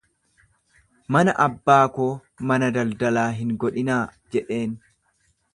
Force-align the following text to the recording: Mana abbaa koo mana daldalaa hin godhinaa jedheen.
Mana 1.15 1.35
abbaa 1.43 1.83
koo 1.99 2.09
mana 2.53 2.71
daldalaa 2.79 3.29
hin 3.43 3.55
godhinaa 3.65 4.03
jedheen. 4.37 4.79